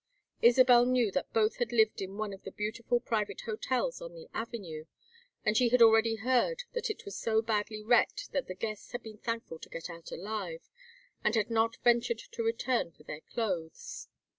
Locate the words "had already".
5.69-6.15